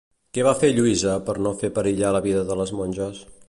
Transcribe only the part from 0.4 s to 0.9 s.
va fer